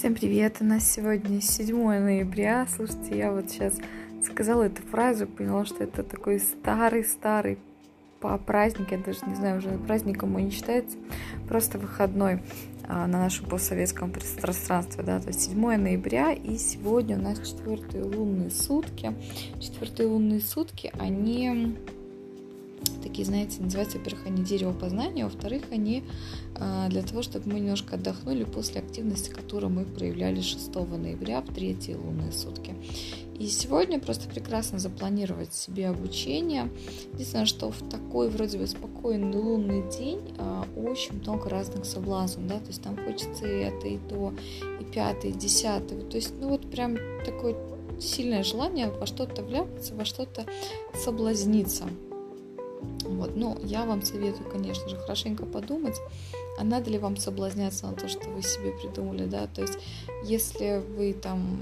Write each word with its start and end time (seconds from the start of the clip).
Всем 0.00 0.14
привет! 0.14 0.56
У 0.60 0.64
нас 0.64 0.90
сегодня 0.90 1.42
7 1.42 1.76
ноября. 1.76 2.66
Слушайте, 2.74 3.18
я 3.18 3.32
вот 3.32 3.50
сейчас 3.50 3.74
сказала 4.24 4.62
эту 4.62 4.80
фразу, 4.80 5.26
поняла, 5.26 5.66
что 5.66 5.84
это 5.84 6.02
такой 6.02 6.40
старый-старый 6.40 7.58
по 8.18 8.38
празднику, 8.38 8.94
я 8.94 8.98
даже 8.98 9.18
не 9.26 9.34
знаю, 9.34 9.58
уже 9.58 9.76
праздником 9.76 10.34
он 10.36 10.46
не 10.46 10.52
считается, 10.52 10.96
просто 11.46 11.76
выходной 11.76 12.42
а, 12.88 13.06
на 13.06 13.18
нашем 13.18 13.44
постсоветском 13.44 14.10
пространстве, 14.10 15.02
да, 15.02 15.20
то 15.20 15.28
есть 15.28 15.42
7 15.42 15.76
ноября, 15.76 16.32
и 16.32 16.56
сегодня 16.56 17.18
у 17.18 17.20
нас 17.20 17.38
четвертые 17.46 18.02
лунные 18.04 18.50
сутки. 18.50 19.12
Четвертые 19.60 20.08
лунные 20.08 20.40
сутки, 20.40 20.90
они 20.98 21.76
такие, 23.02 23.24
знаете, 23.24 23.60
называются, 23.60 23.98
во-первых, 23.98 24.26
они 24.26 24.42
дерево 24.42 24.72
познания, 24.72 25.24
во-вторых, 25.24 25.64
они 25.70 26.04
э, 26.56 26.86
для 26.90 27.02
того, 27.02 27.22
чтобы 27.22 27.52
мы 27.52 27.60
немножко 27.60 27.96
отдохнули 27.96 28.44
после 28.44 28.80
активности, 28.80 29.30
которую 29.30 29.70
мы 29.70 29.84
проявляли 29.84 30.40
6 30.40 30.74
ноября 30.74 31.40
в 31.40 31.52
третьи 31.52 31.94
лунные 31.94 32.32
сутки. 32.32 32.74
И 33.38 33.46
сегодня 33.46 33.98
просто 33.98 34.28
прекрасно 34.28 34.78
запланировать 34.78 35.54
себе 35.54 35.88
обучение. 35.88 36.70
Единственное, 37.14 37.46
что 37.46 37.70
в 37.70 37.88
такой 37.88 38.28
вроде 38.28 38.58
бы 38.58 38.66
спокойный 38.66 39.34
лунный 39.34 39.90
день 39.90 40.20
э, 40.38 40.62
очень 40.76 41.20
много 41.22 41.48
разных 41.48 41.86
соблазнов, 41.86 42.46
да, 42.46 42.58
то 42.58 42.66
есть 42.66 42.82
там 42.82 42.96
хочется 42.96 43.46
и 43.46 43.62
это, 43.64 43.88
и 43.88 43.98
то, 43.98 44.34
и 44.80 44.84
пятый, 44.84 45.30
и 45.30 45.32
десятый. 45.32 46.02
То 46.02 46.16
есть, 46.16 46.34
ну 46.38 46.50
вот 46.50 46.70
прям 46.70 46.96
такое 47.24 47.56
сильное 47.98 48.42
желание 48.42 48.90
во 48.90 49.06
что-то 49.06 49.42
вляпаться, 49.42 49.94
во 49.94 50.04
что-то 50.04 50.44
соблазниться. 50.94 51.84
Вот. 53.04 53.36
Но 53.36 53.56
я 53.62 53.84
вам 53.84 54.02
советую, 54.02 54.50
конечно 54.50 54.88
же, 54.88 54.96
хорошенько 54.96 55.46
подумать, 55.46 55.96
а 56.60 56.64
надо 56.64 56.90
ли 56.90 56.98
вам 56.98 57.16
соблазняться 57.16 57.86
на 57.86 57.94
то, 57.94 58.06
что 58.06 58.28
вы 58.28 58.42
себе 58.42 58.72
придумали, 58.72 59.24
да, 59.24 59.46
то 59.46 59.62
есть 59.62 59.78
если 60.24 60.82
вы 60.96 61.14
там 61.14 61.58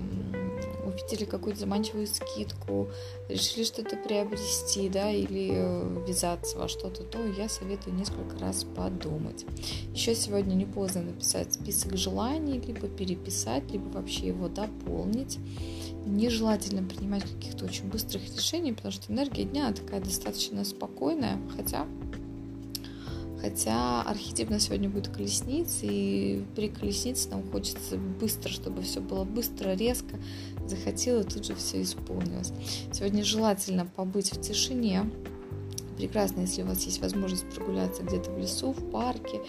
увидели 0.85 1.25
какую-то 1.25 1.61
заманчивую 1.61 2.09
скидку, 2.09 2.89
решили 3.29 3.63
что-то 3.63 3.97
приобрести, 3.97 4.89
да, 4.89 5.13
или 5.13 5.51
э, 5.53 6.05
ввязаться 6.05 6.59
во 6.59 6.67
что-то, 6.67 7.05
то 7.05 7.19
я 7.25 7.49
советую 7.49 7.95
несколько 7.95 8.37
раз 8.41 8.65
подумать. 8.65 9.47
Еще 9.95 10.17
сегодня 10.17 10.55
не 10.55 10.67
поздно 10.67 11.03
написать 11.03 11.55
список 11.55 11.97
желаний, 11.97 12.59
либо 12.59 12.89
переписать, 12.89 13.71
либо 13.71 13.89
вообще 13.91 14.29
его 14.29 14.49
дополнить 14.49 15.39
нежелательно 16.07 16.89
принимать 16.89 17.23
каких-то 17.23 17.67
очень 17.67 17.89
быстрых 17.89 18.23
решений, 18.35 18.73
потому 18.73 18.93
что 18.93 19.13
энергия 19.13 19.45
дня 19.45 19.73
такая 19.73 20.01
достаточно 20.01 20.65
спокойная, 20.65 21.39
хотя 21.55 21.87
Хотя 23.41 24.03
архетип 24.03 24.51
на 24.51 24.59
сегодня 24.59 24.89
будет 24.89 25.09
колесница, 25.09 25.87
и 25.87 26.43
при 26.57 26.69
колеснице 26.69 27.29
нам 27.29 27.49
хочется 27.51 27.97
быстро, 27.97 28.51
чтобы 28.51 28.83
все 28.83 29.01
было 29.01 29.25
быстро, 29.25 29.75
резко. 29.75 30.17
Захотела, 30.67 31.23
тут 31.25 31.45
же 31.45 31.55
все 31.55 31.83
исполнилось. 31.83 32.53
Сегодня 32.93 33.23
желательно 33.23 33.87
побыть 33.87 34.33
в 34.33 34.41
тишине. 34.41 35.09
Прекрасно, 35.97 36.43
если 36.43 36.63
у 36.63 36.67
вас 36.67 36.85
есть 36.85 37.01
возможность 37.01 37.49
прогуляться 37.51 38.03
где-то 38.03 38.31
в 38.31 38.39
лесу, 38.39 38.73
в 38.73 38.91
парке. 38.91 39.41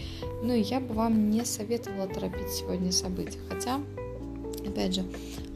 Ну 0.43 0.53
и 0.53 0.61
я 0.61 0.79
бы 0.79 0.93
вам 0.93 1.29
не 1.29 1.45
советовала 1.45 2.07
торопить 2.07 2.49
сегодня 2.49 2.91
события. 2.91 3.39
Хотя 3.49 3.79
опять 4.67 4.95
же, 4.95 5.03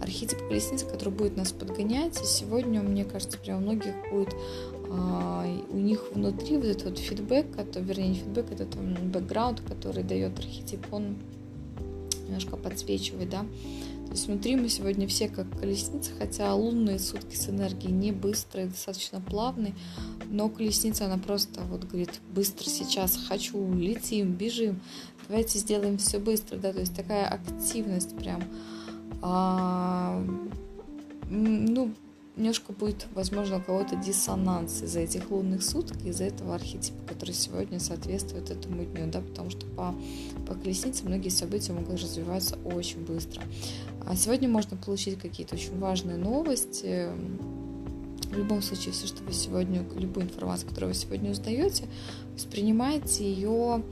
архетип 0.02 0.40
колесницы, 0.48 0.86
который 0.86 1.14
будет 1.14 1.38
нас 1.38 1.52
подгонять. 1.52 2.22
И 2.22 2.26
сегодня, 2.26 2.82
мне 2.82 3.06
кажется, 3.06 3.38
прям 3.38 3.60
у 3.60 3.62
многих 3.62 3.94
будет 4.12 4.36
у 5.70 5.78
них 5.78 6.04
внутри 6.14 6.58
вот 6.58 6.66
этот 6.66 6.84
вот 6.84 7.00
фидбэк, 7.00 7.48
вернее, 7.76 8.10
не 8.10 8.16
фидбэк, 8.16 8.52
этот 8.52 8.76
бэкграунд, 8.76 9.62
который 9.62 10.04
дает 10.04 10.38
архетип, 10.38 10.86
он 10.92 11.18
немножко 12.26 12.58
подсвечивает, 12.58 13.30
да. 13.30 13.46
То 14.06 14.12
есть 14.12 14.28
внутри 14.28 14.56
мы 14.56 14.70
сегодня 14.70 15.08
все 15.08 15.28
как 15.28 15.50
колесница, 15.60 16.12
хотя 16.18 16.54
лунные 16.54 17.00
сутки 17.00 17.36
с 17.36 17.50
энергией 17.50 17.92
не 17.92 18.12
быстрые, 18.12 18.68
достаточно 18.68 19.20
плавные, 19.20 19.74
но 20.30 20.50
колесница, 20.50 21.06
она 21.06 21.18
просто 21.18 21.62
вот 21.62 21.86
говорит, 21.86 22.12
быстро 22.34 22.66
сейчас 22.70 23.18
хочу, 23.28 23.74
летим, 23.74 24.34
бежим, 24.34 24.80
давайте 25.28 25.58
сделаем 25.58 25.98
все 25.98 26.20
быстро, 26.20 26.58
да, 26.58 26.74
то 26.74 26.80
есть 26.80 26.96
такая 26.96 27.28
активность 27.28 28.16
прям, 28.16 28.44
а, 29.22 30.24
ну, 31.30 31.92
немножко 32.36 32.74
будет, 32.74 33.08
возможно, 33.14 33.58
у 33.58 33.62
кого-то 33.62 33.96
диссонанс 33.96 34.82
из-за 34.82 35.02
этих 35.02 35.30
лунных 35.30 35.64
суток, 35.64 35.98
из-за 36.04 36.26
этого 36.26 36.56
архетипа, 36.56 36.98
который 37.08 37.34
сегодня 37.34 37.80
соответствует 37.80 38.50
этому 38.50 38.84
дню, 38.86 39.10
да, 39.12 39.22
потому 39.22 39.50
что 39.50 39.66
по, 39.68 39.96
по 40.48 40.56
колеснице 40.56 41.06
многие 41.06 41.30
события 41.30 41.74
могут 41.74 42.02
развиваться 42.02 42.58
очень 42.66 43.06
быстро. 43.06 43.44
А 44.06 44.16
сегодня 44.16 44.50
можно 44.50 44.76
получить 44.78 45.20
какие-то 45.20 45.56
очень 45.56 45.78
важные 45.80 46.18
новости, 46.18 47.10
в 48.34 48.38
любом 48.38 48.64
случае, 48.64 48.94
все, 48.94 49.06
что 49.06 49.24
вы 49.24 49.32
сегодня, 49.32 49.86
любую 49.96 50.26
информацию, 50.26 50.68
которую 50.68 50.94
вы 50.94 51.00
сегодня 51.00 51.32
узнаете, 51.32 51.86
воспринимайте 52.34 53.32
ее 53.32 53.84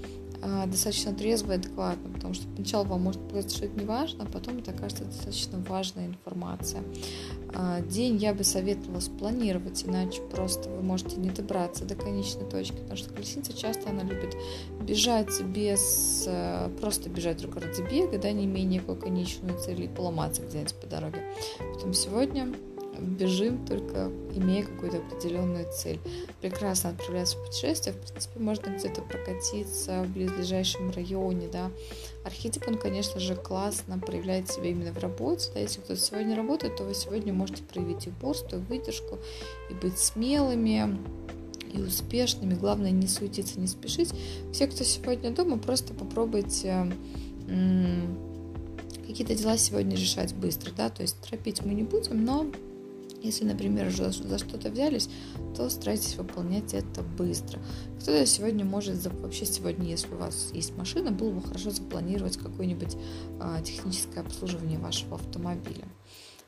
достаточно 0.68 1.13
трезво 1.13 1.53
и 1.53 1.56
адекватно, 1.56 2.09
потому 2.13 2.34
что 2.34 2.46
сначала 2.56 2.84
вам 2.84 3.02
может 3.02 3.22
показаться, 3.22 3.57
что 3.57 3.66
это 3.66 3.79
не 3.79 3.85
важно, 3.85 4.24
а 4.24 4.28
потом 4.28 4.57
это 4.57 4.72
окажется 4.72 5.06
достаточно 5.06 5.59
важная 5.68 6.07
информация. 6.07 6.84
А, 7.53 7.81
день 7.81 8.18
я 8.18 8.34
бы 8.34 8.44
советовала 8.44 9.00
спланировать, 9.00 9.84
иначе 9.85 10.22
просто 10.24 10.69
вы 10.69 10.81
можете 10.81 11.18
не 11.18 11.29
добраться 11.29 11.85
до 11.85 11.96
конечной 11.96 12.50
точки, 12.50 12.78
потому 12.78 12.97
что 12.97 13.13
колесница 13.13 13.53
часто 13.53 13.90
она 13.90 14.03
любит 14.03 14.35
бежать 14.81 15.41
без, 15.41 16.25
э, 16.28 16.69
просто 16.79 17.09
бежать 17.09 17.41
только 17.41 17.59
ради 17.59 17.81
бега, 17.81 18.18
да, 18.18 18.31
не 18.31 18.46
имея 18.46 18.66
никакой 18.66 18.96
конечной 18.96 19.58
цели 19.59 19.88
поломаться 19.88 20.41
где-нибудь 20.41 20.75
по 20.75 20.88
дороге. 20.88 21.22
Поэтому 21.59 21.94
сегодня 21.94 22.47
бежим, 23.00 23.66
только 23.66 24.12
имея 24.35 24.63
какую-то 24.63 24.97
определенную 24.97 25.66
цель. 25.72 26.00
Прекрасно 26.41 26.91
отправляться 26.91 27.38
в 27.38 27.46
путешествие, 27.46 27.96
в 27.96 28.00
принципе, 28.00 28.40
можно 28.40 28.69
где-то 28.69 29.02
прокатиться 29.02 30.03
в 30.03 30.13
близлежащем 30.13 30.91
районе, 30.91 31.47
да. 31.52 31.72
Архетип, 32.24 32.68
он, 32.68 32.78
конечно 32.78 33.19
же, 33.19 33.35
классно 33.35 33.97
проявляет 33.97 34.50
себя 34.50 34.69
именно 34.69 34.91
в 34.91 35.00
работе, 35.00 35.50
да, 35.53 35.59
если 35.59 35.81
кто-то 35.81 36.00
сегодня 36.00 36.35
работает, 36.35 36.75
то 36.75 36.84
вы 36.84 36.94
сегодня 36.94 37.34
можете 37.34 37.63
проявить 37.63 38.07
упорство, 38.07 38.57
выдержку 38.57 39.18
и 39.69 39.73
быть 39.73 39.97
смелыми, 39.97 40.97
и 41.73 41.81
успешными. 41.81 42.53
Главное 42.53 42.91
не 42.91 43.08
суетиться, 43.08 43.59
не 43.59 43.68
спешить. 43.68 44.13
Все, 44.52 44.68
кто 44.68 44.84
сегодня 44.84 45.31
дома, 45.31 45.58
просто 45.58 45.94
попробуйте 45.94 46.91
какие-то 49.08 49.35
дела 49.35 49.58
сегодня 49.58 49.96
решать 49.96 50.34
быстро, 50.35 50.72
да, 50.75 50.90
то 50.90 51.02
есть 51.02 51.18
торопить 51.22 51.66
мы 51.66 51.73
не 51.73 51.84
будем, 51.84 52.23
но 52.23 52.46
если, 53.21 53.45
например, 53.45 53.87
уже 53.87 54.11
за 54.11 54.37
что-то 54.37 54.69
взялись, 54.69 55.09
то 55.55 55.69
старайтесь 55.69 56.15
выполнять 56.15 56.73
это 56.73 57.03
быстро. 57.03 57.59
Кто-то 57.99 58.25
сегодня 58.25 58.65
может, 58.65 59.05
вообще 59.05 59.45
сегодня, 59.45 59.89
если 59.89 60.13
у 60.13 60.17
вас 60.17 60.51
есть 60.53 60.75
машина, 60.77 61.11
было 61.11 61.31
бы 61.31 61.41
хорошо 61.41 61.69
запланировать 61.69 62.37
какое-нибудь 62.37 62.97
а, 63.39 63.61
техническое 63.61 64.21
обслуживание 64.21 64.79
вашего 64.79 65.15
автомобиля. 65.15 65.87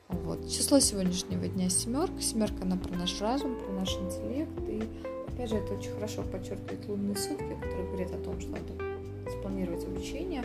Вот. 0.10 0.50
Число 0.50 0.80
сегодняшнего 0.80 1.48
дня 1.48 1.70
семерка. 1.70 2.22
Семерка, 2.22 2.64
она 2.64 2.78
про 2.78 2.96
наш 2.96 3.20
разум, 3.22 3.56
про 3.56 3.72
наш 3.74 3.90
интеллект. 3.96 4.52
И, 4.68 4.84
опять 5.32 5.50
же, 5.50 5.58
это 5.58 5.74
очень 5.74 5.92
хорошо 5.92 6.24
подчеркивает 6.24 6.88
лунные 6.88 7.16
сутки, 7.16 7.56
которые 7.62 7.88
говорят 7.88 8.12
о 8.12 8.18
том, 8.18 8.40
что 8.40 8.52
надо 8.52 9.32
спланировать 9.32 9.84
обучение. 9.86 10.44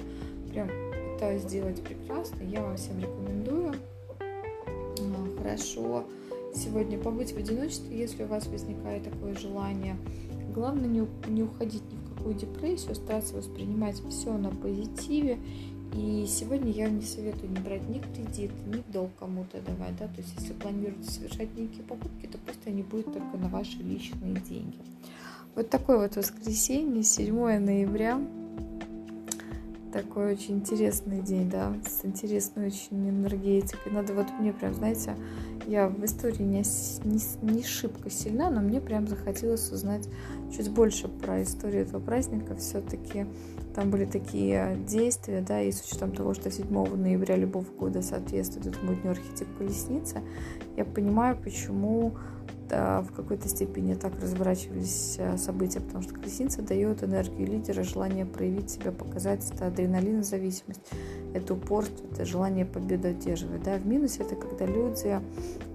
Прям 0.50 0.68
пытаюсь 1.14 1.42
сделать 1.42 1.82
прекрасно. 1.82 2.42
Я 2.42 2.62
вам 2.62 2.76
всем 2.76 2.98
рекомендую 2.98 3.74
хорошо 5.36 6.04
сегодня 6.54 6.98
побыть 6.98 7.32
в 7.32 7.36
одиночестве, 7.36 7.98
если 7.98 8.24
у 8.24 8.26
вас 8.26 8.46
возникает 8.46 9.04
такое 9.04 9.34
желание. 9.34 9.96
Главное 10.54 10.88
не, 10.88 11.06
не 11.28 11.42
уходить 11.42 11.82
ни 11.92 11.96
в 11.96 12.14
какую 12.14 12.34
депрессию, 12.34 12.94
стараться 12.94 13.36
воспринимать 13.36 14.00
все 14.08 14.36
на 14.36 14.50
позитиве. 14.50 15.38
И 15.94 16.26
сегодня 16.28 16.70
я 16.70 16.88
не 16.88 17.02
советую 17.02 17.50
не 17.50 17.58
брать 17.60 17.88
ни 17.88 17.98
кредит, 17.98 18.50
ни 18.66 18.82
долг 18.92 19.10
кому-то 19.18 19.58
давать, 19.62 19.96
да, 19.98 20.06
то 20.06 20.18
есть 20.18 20.34
если 20.38 20.52
планируете 20.52 21.10
совершать 21.10 21.56
некие 21.56 21.82
покупки, 21.82 22.26
то 22.26 22.36
пусть 22.46 22.66
они 22.66 22.82
будут 22.82 23.06
только 23.06 23.38
на 23.38 23.48
ваши 23.48 23.78
личные 23.78 24.34
деньги. 24.34 24.76
Вот 25.54 25.70
такое 25.70 25.98
вот 25.98 26.14
воскресенье, 26.14 27.02
7 27.02 27.34
ноября 27.58 28.20
такой 30.02 30.32
очень 30.32 30.56
интересный 30.56 31.20
день, 31.20 31.50
да, 31.50 31.72
с 31.84 32.04
интересной 32.04 32.68
очень 32.68 33.08
энергетикой. 33.08 33.90
Надо 33.90 34.14
вот 34.14 34.26
мне 34.38 34.52
прям, 34.52 34.74
знаете, 34.74 35.16
я 35.66 35.88
в 35.88 36.04
истории 36.04 36.42
не, 36.42 36.62
не, 37.04 37.52
не 37.52 37.62
шибко 37.64 38.08
сильна, 38.08 38.48
но 38.48 38.60
мне 38.60 38.80
прям 38.80 39.08
захотелось 39.08 39.72
узнать 39.72 40.08
чуть 40.56 40.70
больше 40.70 41.08
про 41.08 41.42
историю 41.42 41.82
этого 41.82 42.00
праздника. 42.00 42.54
Все-таки 42.54 43.26
там 43.74 43.90
были 43.90 44.04
такие 44.04 44.78
действия, 44.86 45.40
да, 45.40 45.60
и 45.60 45.72
с 45.72 45.82
учетом 45.84 46.12
того, 46.12 46.32
что 46.32 46.50
7 46.50 46.68
ноября 46.96 47.36
любого 47.36 47.66
года 47.76 48.00
соответствует 48.00 48.66
этому 48.66 48.94
дню 48.94 49.10
архетип 49.10 49.48
колесницы, 49.58 50.22
я 50.76 50.84
понимаю, 50.84 51.36
почему 51.42 52.14
в 52.70 53.12
какой-то 53.14 53.48
степени 53.48 53.94
так 53.94 54.12
разворачивались 54.20 55.16
а, 55.18 55.36
события, 55.38 55.80
потому 55.80 56.02
что 56.02 56.14
колесница 56.14 56.62
дает 56.62 57.02
энергию 57.02 57.48
лидера, 57.48 57.82
желание 57.82 58.26
проявить 58.26 58.70
себя, 58.70 58.92
показать, 58.92 59.48
это 59.52 59.66
адреналинозависимость, 59.66 60.80
это 61.34 61.54
упорство, 61.54 62.06
это 62.12 62.24
желание 62.24 62.64
победы 62.64 63.08
одерживать. 63.08 63.62
Да? 63.62 63.76
В 63.76 63.86
минусе 63.86 64.22
это 64.22 64.36
когда 64.36 64.66
люди 64.66 65.20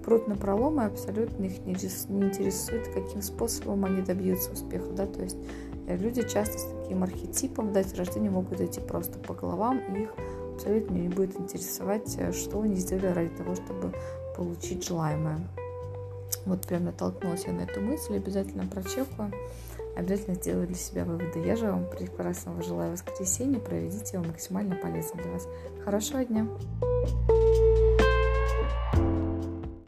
прут 0.04 0.28
на 0.28 0.36
пролом, 0.36 0.80
и 0.80 0.84
абсолютно 0.84 1.44
их 1.44 1.64
не, 1.66 1.72
интересует, 1.74 2.88
каким 2.88 3.22
способом 3.22 3.84
они 3.84 4.02
добьются 4.02 4.52
успеха. 4.52 4.90
Да? 4.96 5.06
То 5.06 5.22
есть 5.22 5.36
э, 5.86 5.96
люди 5.96 6.22
часто 6.22 6.58
с 6.58 6.66
таким 6.82 7.02
архетипом 7.02 7.68
в 7.68 7.72
дате 7.72 7.96
рождения 7.96 8.30
могут 8.30 8.60
идти 8.60 8.80
просто 8.80 9.18
по 9.18 9.34
головам, 9.34 9.80
и 9.94 10.02
их 10.02 10.14
абсолютно 10.54 10.94
не 10.94 11.08
будет 11.08 11.38
интересовать, 11.40 12.14
э, 12.18 12.32
что 12.32 12.60
они 12.60 12.76
сделали 12.76 13.12
ради 13.12 13.30
того, 13.30 13.54
чтобы 13.54 13.92
получить 14.36 14.86
желаемое. 14.86 15.38
Вот 16.46 16.66
прям 16.66 16.84
натолкнулась 16.84 17.44
я 17.46 17.52
на 17.52 17.62
эту 17.62 17.80
мысль, 17.80 18.16
обязательно 18.16 18.66
прочекаю, 18.66 19.32
обязательно 19.96 20.34
сделаю 20.36 20.66
для 20.66 20.76
себя 20.76 21.04
выводы. 21.04 21.40
Я 21.44 21.56
же 21.56 21.66
вам 21.66 21.88
прекрасного 21.90 22.62
желаю 22.62 22.92
воскресенья, 22.92 23.58
проведите 23.58 24.16
его 24.16 24.24
максимально 24.24 24.76
полезно 24.76 25.22
для 25.22 25.32
вас. 25.32 25.48
Хорошего 25.84 26.24
дня! 26.24 26.46